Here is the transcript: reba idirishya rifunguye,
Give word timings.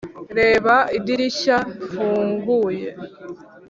reba 0.39 0.75
idirishya 0.97 1.57
rifunguye, 1.79 2.87